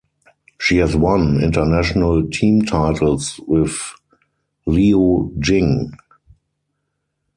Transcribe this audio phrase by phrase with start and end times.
[0.59, 3.77] She has won international team titles with
[4.65, 5.91] Liu Jing.